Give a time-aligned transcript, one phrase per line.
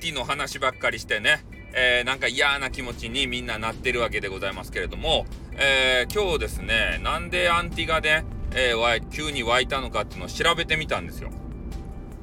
[0.00, 11.30] ティの話ばっかりしてね、えー、なんか嫌な気持ちにみんななってるわけでございますけれども、えー、今日ですね、なんでアンティがね、えー、急に湧いたのかっていうのを調べてみたんですよ。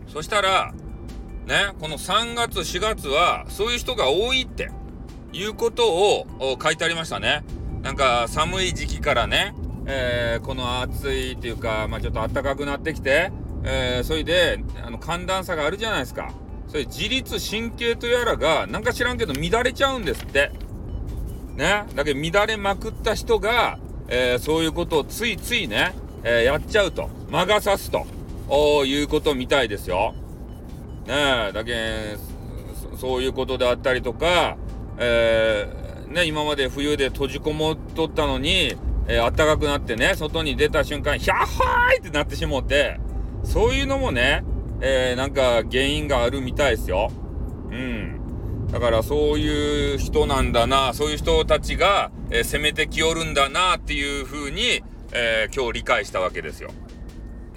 [0.07, 0.73] そしたら、
[1.45, 4.69] ね、この3月、4月は、そういう人が多いって、
[5.33, 6.25] いうことを
[6.61, 7.43] 書いてありましたね。
[7.83, 9.53] なんか、寒い時期からね、
[9.85, 13.31] えー、この暑いっていうか、まあちょっと暖かくなってきて、
[13.63, 16.31] えー、それで、あの、寒暖差があるじゃないですか。
[16.67, 20.51] それ自律神経とやらが、なんか知らんけど乱れちゃうんですって。
[21.55, 21.85] ね？
[21.95, 27.09] だけど乱れまくった人が、えー、そういうことをついついね、えー、やっちゃうと。
[27.29, 28.05] 魔が差すと。
[28.49, 30.13] おいうことみたいですよ。
[31.05, 31.51] ね？
[31.53, 32.17] だけ
[32.97, 34.57] そういうことであったりとか、
[34.97, 38.75] えー、ね、今まで冬で閉じこもっとったのに、
[39.07, 42.99] えー、暖かくなってね、外に出た瞬間、ヒャッハーイってなってしもって、
[43.43, 44.43] そういうのもね、
[44.81, 47.11] えー、なんか原因があるみたいですよ。
[47.71, 48.67] うん。
[48.71, 54.83] だからそういう人なんだな、そういう人たちが、えー、攻めてきよるんだなっていう風に、
[55.13, 56.69] えー、今日理解したわけですよ。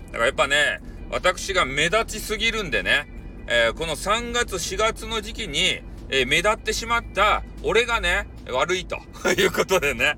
[0.07, 3.09] だからやっぱね、私が目立ちすぎるんでね、
[3.49, 8.97] えー、この3月4月の時期に、えー、目立ってしまった俺がね、悪いと
[9.37, 10.17] いうことでね、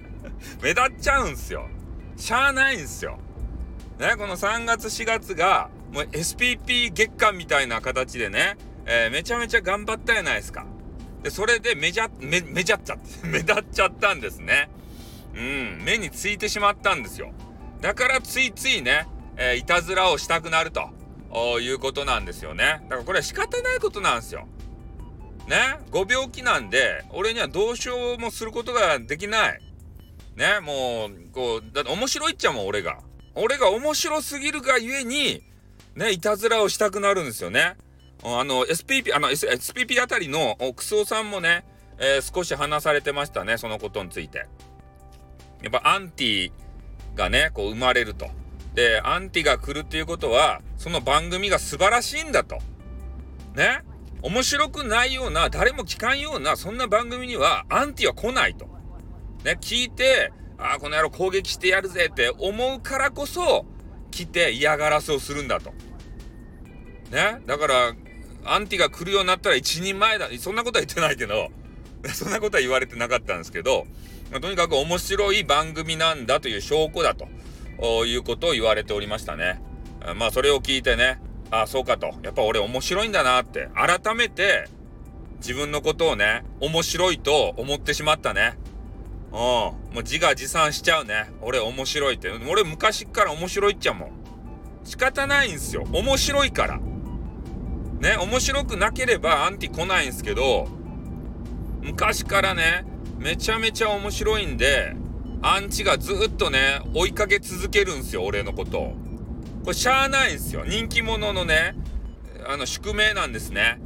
[0.63, 1.69] 目立っちゃうんすよ。
[2.17, 3.19] しゃあないんすよ。
[3.99, 10.65] ね、この3月4月が、もう SPP 月間みたいな形でね、えー、めちゃめちゃ頑張ったじゃないですか。
[11.23, 14.71] で、それでめじゃ、め、めじゃっちゃって、 目立っちゃったんですね。
[15.35, 17.33] うん、目についてしまったんですよ。
[17.81, 20.91] だからついついね、えー、いたずらをしたくなると
[21.61, 22.81] いうことなんですよね。
[22.85, 24.49] だからこれは仕方ないことなんですよ。
[25.47, 29.61] ね、ご病気なんで、俺にはどうしようもすることができない。
[30.37, 32.99] ね、もう、こう、だって面白いっちゃもん、俺が。
[33.35, 35.43] 俺が面白すぎるがゆえに、
[35.97, 37.77] ね、いたずらをしたくなるんですよね。
[38.25, 41.65] あの、SPP、あの、S、SPP あたりのクソさんもね、
[41.99, 44.47] えー、少し話されてましたね、そのことについて。
[45.63, 46.53] やっぱアンティ
[47.15, 48.31] がね、こう生まれると。
[48.75, 52.59] で、アンティが来るっていうことは、その番組が素晴らしいんだと。
[53.55, 53.83] ね？
[54.23, 58.67] 面白くないような、誰も聞かんような、そんな番組には、アンティは来ないと。
[59.45, 63.67] ね、聞いて、ああ、この野郎攻撃してやるぜって思うからこそ、
[64.13, 65.73] 来て嫌がらせをするんだと。
[67.11, 67.95] ね、だから、
[68.45, 70.29] アンティが来るようになったら一人前だ。
[70.39, 71.49] そんなことは言ってないけど、
[72.15, 73.87] そんなことは言われてなかったんですけど、
[74.31, 77.27] まあ、とにかく面白い番組なんだという証拠だと
[78.07, 79.61] いうことを言われておりましたね。
[80.17, 82.15] まあそれを聞いてね、ああ、そうかと。
[82.23, 84.69] やっぱ俺面白いんだなって、改めて
[85.39, 88.57] 自分のことをね、面白いと思ってしまったね。
[89.33, 89.39] うん。
[89.39, 91.31] もう自画自賛しちゃうね。
[91.41, 92.31] 俺面白いって。
[92.31, 94.11] 俺昔から面白いっちゃもん。
[94.85, 95.85] 仕方ないんすよ。
[95.93, 96.81] 面白いから。
[98.01, 100.69] ね、面白くなければアンティ来ないんすけど、
[101.81, 102.85] 昔からね、
[103.19, 104.95] めちゃめちゃ面白いんで、
[105.41, 108.95] アンチがずっとね、追いかけ続けるんすよ、俺のこと。
[109.65, 110.65] これしゃあないんすよ。
[110.67, 111.77] 人気者のね、
[112.47, 113.81] あの、宿命なんですね。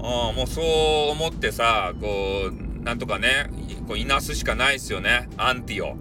[0.00, 3.50] あもうそう思ってさ、こう、なんとかね、
[3.88, 5.28] こう、いなすしかないっすよね。
[5.38, 5.96] アンティを。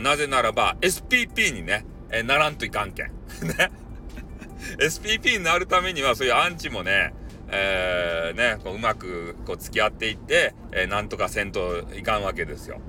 [0.00, 3.06] なぜならば、SPP にね、えならんといかんけん。
[3.46, 3.70] ね。
[4.80, 7.14] SPP になるためには、そういうアンチもね、
[7.48, 12.80] えー、ね、こううまくこう付き合っていって、えー、なんとかせんといかんわけですよ。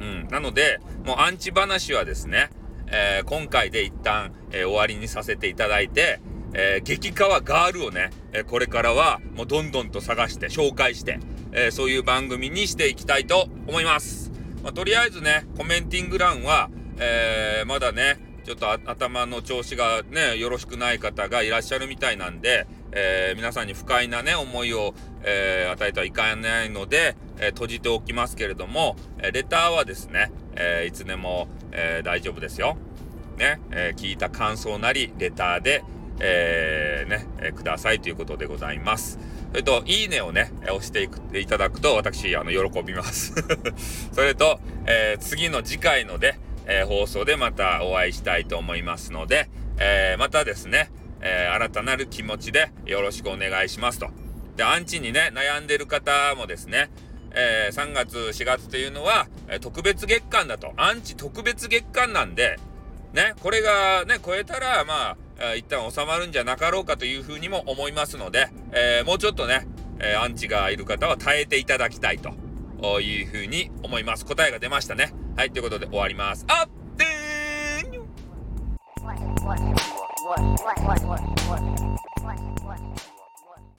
[0.00, 0.28] うん。
[0.28, 2.50] なので、もうアンチ話はですね、
[2.88, 6.20] えー、今回で一旦、えー、終わりにさせていただいて、
[6.52, 11.18] えー、激川ガールをね、えこれからはもうどんどんと探して紹介して、
[11.52, 14.30] えそういう番組にしていきたいと思います。
[14.62, 32.78] まあ、とりあえずね、コメンティング欄は、えまだね、ちょっと頭の調子がね、よろしくない方がいらっしゃるみたいなんで、えー、皆さんに不快なね、思いを、えー、与えてはいかないので、えー、閉じておきますけれども、えレターはですね、えいつでも、え大丈夫ですよ。
[33.36, 35.84] ね、え聞いた感想なり、レターで、
[36.20, 39.18] えね、くださいということでございます。
[39.50, 43.34] それと、いいねをね、押していくいただくと、私、あの、喜びます。
[44.12, 49.48] それと、え次の次回ので、え放送でまたお会いしたいと思いますので、
[49.78, 54.10] えまたですね、え、新たなる気持ちでよろしくお願いしますと。
[54.56, 56.90] で、アンチにね、悩んでる方もですね、
[57.32, 60.72] えー、3月、4月というのは、え、特別月間だと。
[60.76, 62.58] アンチ特別月間なんで、
[63.12, 65.16] ね、これがね、超えたら、まあ、
[65.56, 69.66] 一旦収まるんじゃなかろうかというふうにも思いますので、えー、もうちょっとね、
[69.98, 74.24] えー、アンチがいる方は耐えていただきたいというふうに思います。
[74.26, 75.12] 答えが出ましたね。
[75.36, 76.44] はい、ということで終わります。
[76.48, 77.98] あっでーん